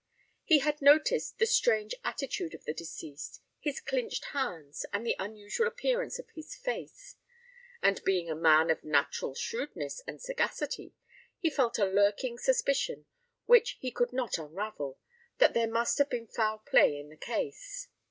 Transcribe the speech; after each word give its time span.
He 0.43 0.57
had 0.61 0.81
noticed 0.81 1.37
the 1.37 1.45
strange 1.45 1.93
attitude 2.03 2.55
of 2.55 2.65
the 2.65 2.73
deceased 2.73 3.39
his 3.59 3.79
clinched 3.79 4.25
hands, 4.33 4.83
and 4.91 5.05
the 5.05 5.15
unusual 5.19 5.67
appearance 5.67 6.17
of 6.17 6.31
his 6.31 6.55
face 6.55 7.17
and 7.83 8.03
being 8.03 8.27
a 8.27 8.33
man 8.33 8.71
of 8.71 8.83
natural 8.83 9.35
shrewdness 9.35 10.01
and 10.07 10.19
sagacity, 10.19 10.95
he 11.37 11.51
felt 11.51 11.77
a 11.77 11.85
lurking 11.85 12.39
suspicion 12.39 13.05
which 13.45 13.77
he 13.79 13.91
could 13.91 14.11
not 14.11 14.39
unravel, 14.39 14.97
that 15.37 15.53
there 15.53 15.67
must 15.69 15.99
have 15.99 16.09
been 16.09 16.25
foul 16.25 16.57
play 16.57 16.97
in 16.99 17.09
the 17.09 17.15
case. 17.15 17.87